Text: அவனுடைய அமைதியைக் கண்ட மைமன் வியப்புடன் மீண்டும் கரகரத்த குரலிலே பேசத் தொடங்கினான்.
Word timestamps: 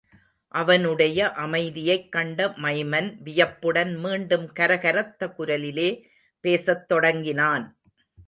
அவனுடைய 0.47 1.31
அமைதியைக் 1.31 2.11
கண்ட 2.11 2.47
மைமன் 2.47 3.17
வியப்புடன் 3.19 3.95
மீண்டும் 3.95 4.51
கரகரத்த 4.59 5.33
குரலிலே 5.39 6.01
பேசத் 6.39 6.87
தொடங்கினான். 6.87 7.79